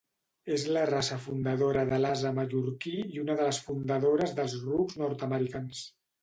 És 0.53 0.61
la 0.75 0.85
raça 0.89 1.17
fundadora 1.25 1.83
de 1.91 1.99
l'ase 1.99 2.31
mallorquí 2.37 2.95
i 3.17 3.21
una 3.25 3.37
de 3.41 3.45
les 3.49 3.61
fundadores 3.69 4.35
dels 4.41 4.57
rucs 4.65 4.99
nord-americans. 5.05 5.85